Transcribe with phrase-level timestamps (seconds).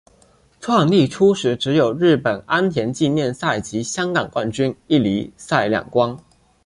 [0.59, 6.17] 创立初时只有的日本安田纪念赛及香港冠军一哩赛两关。